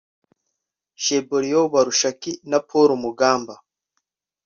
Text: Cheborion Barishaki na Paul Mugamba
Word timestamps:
Cheborion 1.03 1.65
Barishaki 1.73 2.31
na 2.49 2.59
Paul 2.69 2.89
Mugamba 3.03 3.55